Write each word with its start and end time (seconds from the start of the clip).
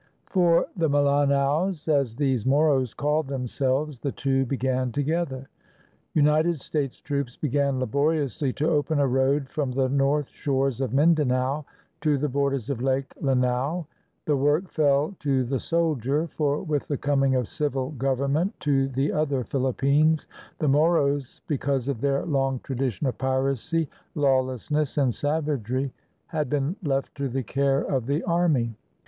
For 0.31 0.65
the 0.75 0.89
Malanaos, 0.89 1.87
as 1.87 2.15
these 2.15 2.43
Moros 2.43 2.91
called 2.95 3.27
themselves, 3.27 3.99
the 3.99 4.11
two 4.11 4.47
began 4.47 4.91
together. 4.91 5.47
United 6.15 6.59
States 6.59 6.99
troops 6.99 7.37
began 7.37 7.79
laboriously 7.79 8.51
to 8.53 8.67
open 8.67 8.97
a 8.97 9.05
road 9.05 9.47
from 9.47 9.69
the 9.71 9.89
north 9.89 10.27
shores 10.29 10.81
of 10.81 10.91
Mindanao 10.91 11.65
to 12.01 12.17
the 12.17 12.29
borders 12.29 12.67
of 12.71 12.81
Lake 12.81 13.13
Lanao. 13.21 13.85
The 14.25 14.35
work 14.35 14.71
fell 14.71 15.15
to 15.19 15.43
the 15.43 15.59
soldier; 15.59 16.25
for, 16.35 16.63
with 16.63 16.87
the 16.87 16.97
coming 16.97 17.35
of 17.35 17.47
civil 17.47 17.91
government 17.91 18.59
to 18.61 18.87
the 18.87 19.11
other 19.11 19.43
Philippines, 19.43 20.25
the 20.57 20.67
Moros, 20.67 21.41
because 21.45 21.87
of 21.87 22.01
their 22.01 22.25
long 22.25 22.59
tradition 22.63 23.05
of 23.05 23.19
piracy, 23.19 23.87
lawlessness, 24.15 24.97
and 24.97 25.13
savagery, 25.13 25.93
had 26.25 26.49
been 26.49 26.75
left 26.81 27.13
to 27.17 27.29
the 27.29 27.43
care 27.43 27.81
of 27.83 28.07
the 28.07 28.23
army. 28.23 28.73